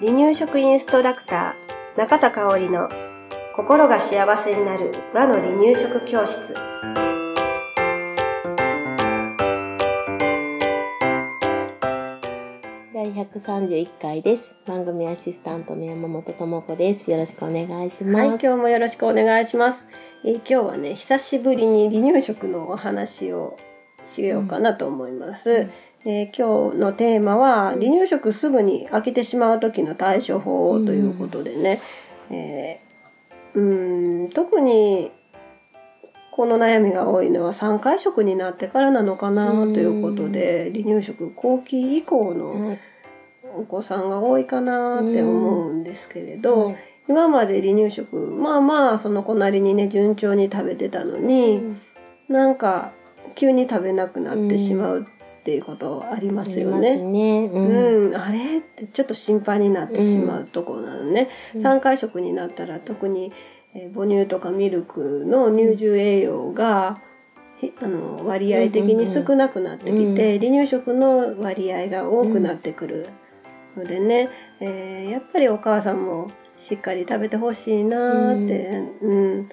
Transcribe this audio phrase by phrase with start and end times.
[0.00, 2.88] 離乳食インストラクター中田香織の
[3.54, 6.54] 心が幸せになる和の離乳食教室
[12.94, 14.54] 第131回です。
[14.66, 17.10] 番組アシスタントの山本智子です。
[17.10, 18.28] よろしくお願いします。
[18.28, 19.88] はい、今日もよろしくお願いします。
[20.24, 23.56] えー今日はね、久しぶりに離乳食のお話を
[24.06, 25.68] しようかなと思います。
[26.04, 27.80] えー今日のテーマは、うん。
[27.80, 31.80] 離乳食すぐに飽きてしまう時の対処法ということでね、
[32.30, 35.10] えーうーん特に
[36.30, 42.78] この悩みが多いのは3回食になってからなのかなということで、離乳食後期以降のはい。
[43.56, 46.76] お子さんが多いかなって思うんですけれど、はい
[47.08, 51.80] 今まで離乳食まあまあその子なりにね順調に食べてたのに、うん。
[52.28, 52.92] なんか
[53.34, 55.19] 急に食べなくなってしまうって
[55.54, 56.96] いうことありますよね。
[56.96, 57.50] ね。
[57.52, 58.12] ううん。
[58.12, 61.62] ん、あれってちょっと心配になってしまうところなのね、うん。
[61.62, 63.32] 3回食になったら特に、
[63.74, 66.98] えー母乳とかミルクの乳汁栄養が、
[67.60, 73.08] ひあの割合的に少なくなってきて、離乳食の割合が多くなってくる
[73.76, 74.28] のでね、
[74.60, 79.48] えーやっぱりお母さんもしっかり食べてほしいなーって、うん。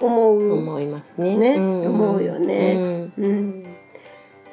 [0.00, 0.52] 思う。
[0.52, 1.36] 思いますね。
[1.36, 1.56] ね。
[1.56, 1.88] ん。
[1.88, 3.10] 思うよね。
[3.18, 3.65] うん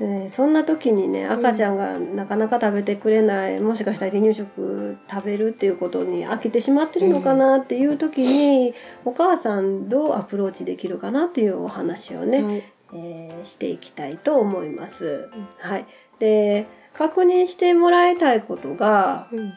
[0.00, 12.64] うんえーそんな時にね赤ちゃんがなかなか食べてくれない、もしかしたら離乳食食べるっていうことに飽きてしまってるのかなっていう時に、お母さんどうアプローチできるかなっていうお話をね、はい。
[12.94, 15.28] えーしていきたいと思います。
[15.58, 15.86] はい、
[16.18, 19.52] で確認してもらいたいことが、うん。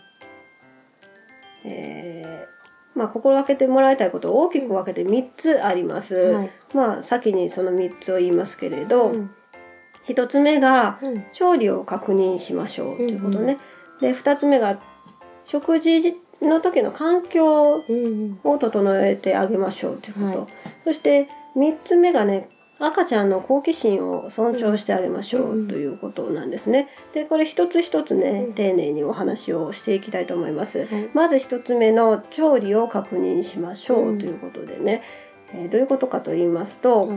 [1.66, 6.16] えーまあ、心がけてもらいたいことを大きく分けて3つあります。
[6.16, 6.52] はい。
[6.73, 9.31] まあ、先にその3つを言いますけれど、うん
[10.08, 11.25] 1つ目がうん。
[11.34, 13.53] 調理を確認しましょうということね。
[13.53, 13.59] うん
[14.02, 14.78] で2つ目が
[15.47, 20.47] 食事の時の環境うんを整えてあげましょうということ、はい。
[20.84, 26.90] そして3つ目がね赤ちゃんの好奇心を尊重してあげましょうんうということなんですね。
[27.13, 28.53] でこれ一つ一つねうん。
[28.53, 30.79] 丁寧にお話をしていきたいと思います。
[30.79, 31.09] はい。
[31.13, 35.03] まず一つ目の調理を確認しましょううんということでね、
[35.53, 37.09] えーどういうことかと言いますと、はい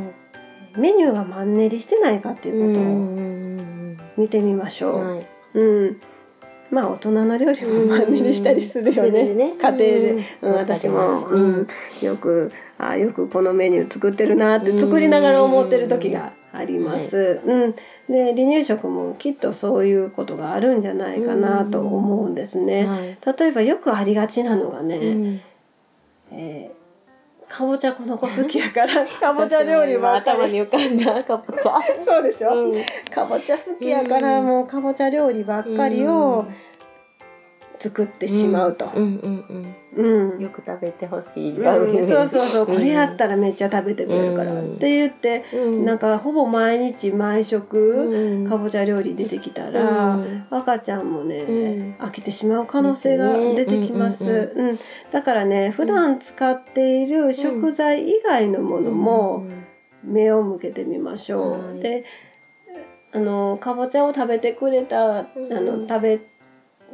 [0.79, 4.99] メニューがマンネリしてないかっていうことをうん見てみましょう。
[4.99, 6.01] はいうん。
[6.71, 9.35] まあ大人の料理もマンネリしたりするよね。
[9.35, 10.11] ね家庭で。
[10.43, 11.67] うんうん、私も、うん、
[12.03, 17.41] よくあよくこのメニュー作ってるなって作りながら思ってる時があります。
[17.45, 17.75] うん。
[18.09, 22.87] で離乳食もきっとそういうことがあるんじゃないかなと思うんですね。
[22.87, 25.41] はい例えばよくありがちなのがね、うん
[26.33, 26.78] えー
[27.49, 30.39] かぼちゃこの子好きやから かぼちゃ料理ばっかり。
[30.39, 31.79] 頭に浮かんだかぼちゃ。
[32.05, 32.73] そうでしょ、うん。
[33.11, 36.47] かぼちゃ好きやからうんもうかぼちゃ料理ばっかりを
[37.79, 38.91] 作ってしまうと。
[38.95, 39.21] うん
[39.97, 40.41] うん。
[40.41, 41.59] よく食べてほしい。
[41.59, 42.09] うん。
[42.09, 42.67] そうそうそう、うん。
[42.67, 44.75] これやったらめっちゃ食べてくれるから、うん。
[44.75, 45.85] って言って、うん。
[45.85, 48.45] なんかほぼ毎日毎食、うん。
[48.45, 50.47] かぼちゃ料理出てきたら、うん。
[50.51, 52.05] 赤ちゃんもね、うん。
[52.05, 54.53] 飽きてしまう可能性が出てきます。
[54.55, 54.79] うん
[55.11, 59.45] だからね普段使っている食材以外のものも
[60.05, 61.69] 目を向けてみましょう。
[61.71, 61.81] はい。
[61.81, 62.05] で
[63.13, 66.21] あのかぼちゃを食べてくれた、あの食べ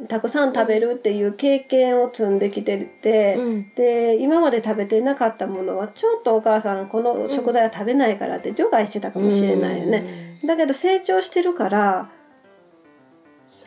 [0.07, 3.65] たくさん食べるっていう経験を積んできてて、うん。
[3.75, 12.09] で今まで食べてなかったものはちょっとお母さんこの食材は食べないからって除外してたかもしれないよね、だけど成長してるから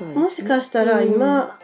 [0.00, 0.14] ね。
[0.14, 1.58] もしかしたら今、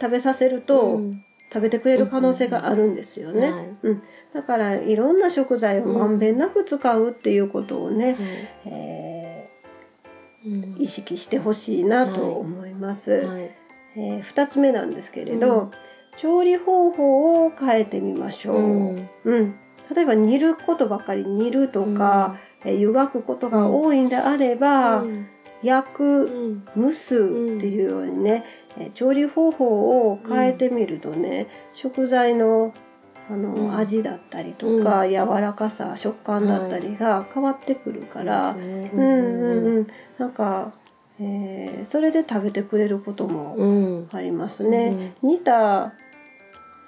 [0.00, 1.24] 食べさせると、うん。
[1.50, 3.68] 食べてくれる可能性があるんですよね、はい。
[3.82, 4.02] うん、
[4.34, 8.16] だからいろんな食材をまんべんなく使うっていうことをね、
[8.66, 9.48] え
[10.44, 10.52] うん。
[10.76, 13.57] ー意識してほしいなと思います、はい
[13.98, 15.70] え2つ目なんですけれど、うん。
[16.16, 19.08] 調理方法を変えてみましょう、うん。
[19.24, 19.54] うん、
[19.94, 25.26] 例えば煮ることばっかり煮るとか、えー湯がくことが多いんであれば、うん。
[25.62, 26.24] 焼く
[26.76, 26.86] うん。
[26.88, 27.18] 蒸すっ
[27.60, 28.44] ていうようにね、
[28.78, 32.72] えー調理方法を変えてみるとね、食材の
[33.30, 33.76] あの、うん。
[33.76, 39.86] 味だったりとか、柔らかさ食感だったりが変わってくるから、うんうんうん。
[40.18, 40.72] なんか、
[41.20, 41.88] えー。
[41.88, 44.08] それで食べてくれることもうん。
[44.12, 45.14] ありますね。
[45.22, 45.92] 煮た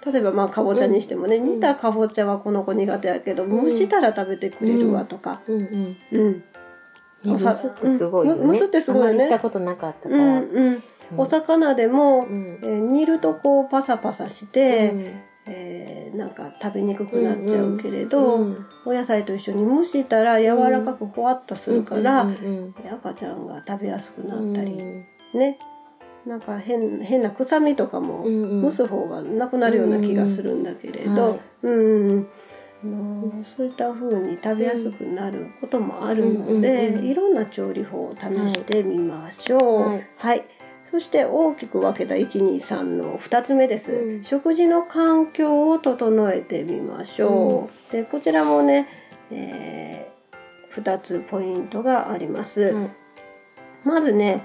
[0.07, 1.45] 例えばまあかぼちゃにしてもね、ん。
[1.45, 3.71] 煮たかぼちゃはこの子苦手やけど、うん。
[3.71, 5.61] 蒸したら食べてくれるわとか、うん。
[5.61, 6.33] うんうん。
[6.33, 8.43] ね蒸すってすごいよね。
[8.43, 8.53] うん。
[8.53, 9.13] 蒸すってすごいよね。
[9.13, 10.83] あまりしたことなかったかうんらうん。
[11.17, 12.59] お魚でも、うん。
[12.63, 25.39] えー煮るとこうパサパサして、うんえーなんか食べにくくなっちゃうけれど、うんお野菜と一緒に蒸したら柔らかくほわっとするから、うんうん赤ちゃんが食べやすくなったり、うん。
[25.39, 25.59] ね。
[26.27, 28.63] なんか変変な臭みとかもうんうん。
[28.63, 31.71] 蒸す方がなくなるような気がするんだけれど、はいう
[32.15, 32.27] ん。
[33.45, 37.05] そういった風に食べやすくなることもあるので、うんうんうん。
[37.07, 39.81] いろんな調理法を試してみましょう。
[39.83, 40.07] はい。
[40.17, 40.45] はい
[40.91, 44.25] そして大きく分けた123の2つ目です、うん。
[44.25, 48.89] 食事の環境を整えてみましょう、でこちらもね、
[49.31, 50.11] え
[50.75, 52.91] 2つポイントがあります、はい
[53.85, 54.43] まずね、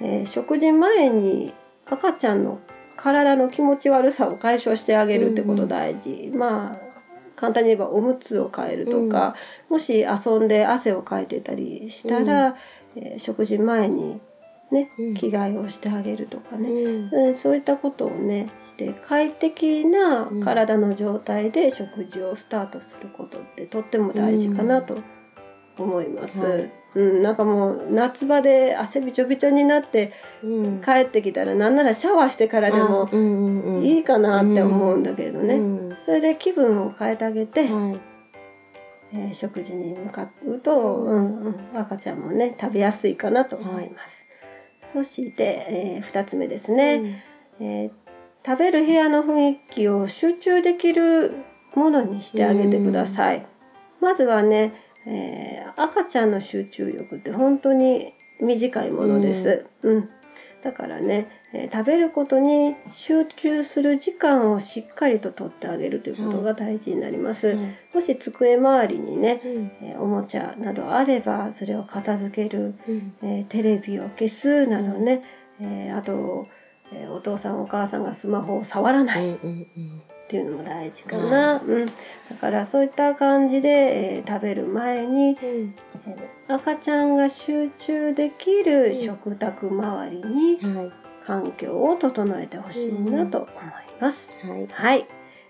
[0.00, 1.52] えー食事前に
[1.86, 2.60] 赤ちゃんの
[2.96, 6.86] 体の気持ち悪さを解消してあげるってこと大事、まあ
[7.34, 9.34] 簡単に言えばおむつを替えるとか、
[9.68, 12.56] もし遊んで汗をかいてたりしたら、
[12.96, 14.20] えー食事前に
[14.70, 15.14] ねうん。
[15.14, 17.26] 着替えをしてあげるとかね、うん。
[17.28, 24.98] うんそういったことをねして快適な体の状態で食事をスタートすることってとっても大事かなと
[25.78, 26.40] 思います。
[26.40, 26.70] うんはい。
[26.94, 30.10] うん、なんかもう夏場で汗びちょびちょになって
[30.42, 30.80] うん。
[30.80, 33.06] 帰ってきたらなんならシャワーしてからでも
[33.82, 38.00] いいかなって思うんだけどね、うんそれで気分を変えてあげて、はい。
[39.12, 41.36] えー食事に向かうと、うん。
[41.46, 44.25] うん、赤ちゃんもね食べやすいかなと思います。
[44.96, 47.22] そして、え2つ目ですね、
[47.60, 47.90] えー
[48.46, 51.32] 食べる部屋の雰囲気を集中できる
[51.74, 53.44] ものにしてあげてください。
[54.00, 54.72] まずはね、
[55.06, 59.66] えー赤ちゃんの集中力って本当に短いものです。
[59.82, 60.08] うん。
[60.66, 67.48] だからね、えー食べることに集中する時間をしっかりと取ってあげるということが大事になります。
[67.48, 67.56] はい
[67.94, 69.70] もし机周りにね、うん。
[69.80, 73.14] えーおもちゃなどあればそれを片付ける、うん。
[73.22, 75.22] えーテレビを消すなどね、
[75.60, 76.48] えーあと、
[76.92, 80.02] えーお父さんお母さんがスマホを触らないっうんうん。
[80.28, 81.92] ていうのも大事かな、うん、だ
[82.40, 83.68] からそういった感じで、
[84.16, 85.36] えー食べる前に、
[86.48, 90.92] 赤ちゃんが集中できる食卓周りには
[91.24, 93.50] 環境を整えてほしいなと思い
[94.00, 94.36] ます。
[94.44, 95.06] いはいはい。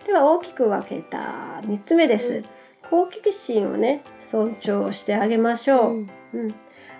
[0.07, 2.33] では大きく分けた3つ目です。
[2.33, 2.45] うん
[2.91, 5.91] 好奇心をね尊重してあげましょう。
[5.93, 6.55] うんうん、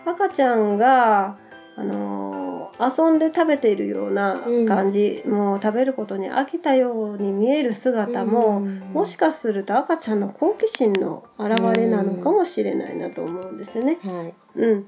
[0.05, 1.39] 赤ちゃんが、
[1.77, 2.46] あのー
[2.81, 8.81] 遊んで食べているような感じ、もう食べることに飽きたように見える姿も、うん。
[8.93, 13.99] もしかすると赤ちゃんの好奇心の表れなのかもしれないなと思うんですよね。
[14.03, 14.35] はい。
[14.57, 14.87] うん、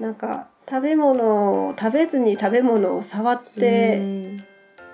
[0.00, 4.36] なんか食べ物を食べずに食べ物を触って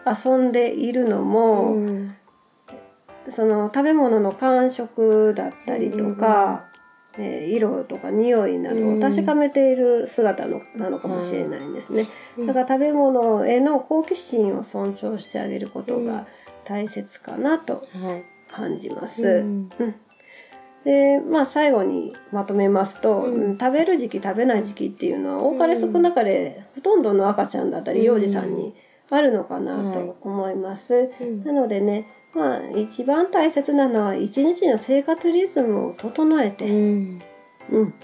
[0.06, 2.14] 遊んでいるのも、うん。
[3.28, 6.66] その食べ物の感触だったりとか、
[7.18, 12.06] えー色とか匂いなどを確かめている姿のなのかもしれないんですね。
[12.36, 12.46] うん。
[12.46, 16.06] だから食べ物への好奇心を尊重してあげることうん。
[16.06, 16.26] が
[16.64, 19.26] 大切かなとはい感じます。
[19.26, 19.68] うん。
[20.84, 23.34] でまあ最後にまとめますと、うん。
[23.50, 28.74] うん食べる時期食べない時期っていうのは多かれ少なかれほとんどの赤ちゃんだったり幼児さんに
[29.10, 31.10] あるのかなと思います。
[31.20, 31.44] うん。
[31.44, 37.22] なのでねまあ一番大切なのは一日の生活リズムを整えて、うん。
[37.70, 37.94] うん。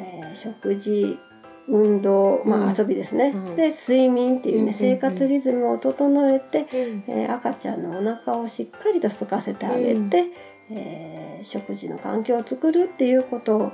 [0.00, 1.18] えー食事
[1.66, 2.68] 運動、まうん。
[2.68, 4.74] あ、遊びですね、はいで睡眠っていうね、うんうんうん。
[4.74, 7.04] 生活リズムを整えて、うん。
[7.08, 10.30] えー赤ちゃんのお腹をしっかりと空かせてあげて、
[10.70, 13.72] えー食事の環境を作るっていうこと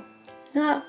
[0.53, 0.83] が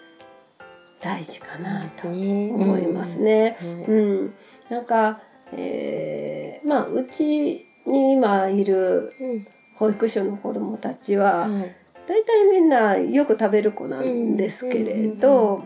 [1.00, 3.56] 大事かなと思いますね。
[3.60, 4.34] はいうん、
[4.70, 5.20] なんか、
[5.52, 9.46] えーまあうちに今いるうん。
[9.76, 11.74] 保育所の子どもたちは、はい。
[12.06, 15.64] 大体みんなよく食べる子なんですけれど、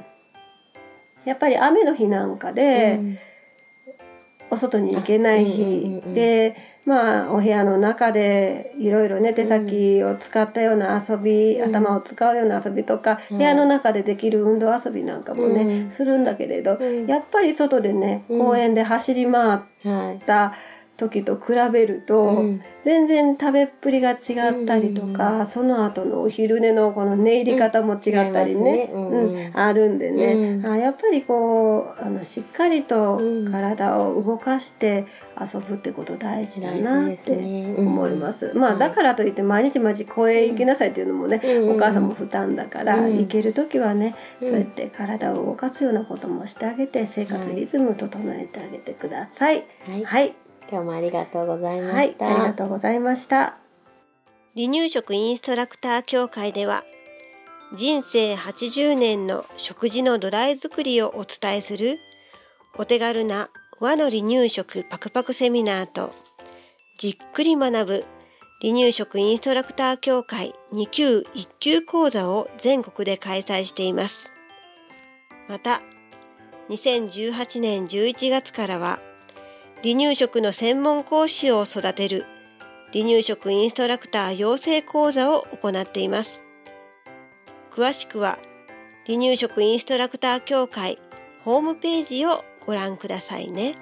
[1.25, 3.19] やっぱり雨の日なんかで、うん
[4.49, 6.15] お外に行けない日うん。
[6.15, 6.55] で、
[6.85, 11.71] まあお部屋の中でいろいろね手先を使ったような遊び、うん。
[11.71, 13.39] 頭を使うような遊びとか、うん。
[13.39, 15.91] 部屋の中でできる運動遊びなんかもね、うん。
[15.91, 17.07] するんだけれど、うん。
[17.07, 20.25] やっぱり外でねうん公園で走り回っはい。
[20.25, 20.53] た
[20.97, 22.63] 時と比べると、うん。
[22.85, 30.67] 全然食べっぷりが違ったりとか、その後のお昼寝のこの寝入り方も違ったりね,、うんあるんでね、うん。
[30.67, 35.05] あやっぱりこうあのしっかりとうん体を動かして
[35.39, 38.53] 遊ぶってこと大事だ大なって思います。
[38.55, 41.77] まあはいだからといって毎日毎日公園行きなさいっていうのもね、うん。
[41.77, 43.19] お母さんも負担だから、うん。
[43.19, 44.49] 行ける時はね、うん。
[44.49, 49.65] そうやって体を動かすようなこともしてあげて生活リズムを整えてあげてください。
[49.89, 50.05] はい。
[50.05, 50.35] はい
[50.71, 53.57] 今日もありがとうございまはいし、たありがとうございました。
[54.57, 56.85] 離乳食インストラクター協会では、
[57.75, 61.99] 人生80年の食事の土台作りをお伝えする、
[62.79, 66.13] お手軽な和の離乳食パクパクセミナーと、
[66.99, 68.05] じっくり学ぶ
[68.63, 74.33] 離乳食インストラクター協会2級1級講座を全国で開催しています。
[75.49, 75.83] また、
[76.71, 78.99] 2018年11月からは
[79.87, 82.25] 離乳食の専門講師を育てる
[82.93, 86.43] 離乳食インストラクター養成講座を行っています
[87.71, 88.37] 詳しくは
[89.07, 90.99] 離乳食インストラクター協会
[91.45, 93.77] ホームページをご覧くださいね。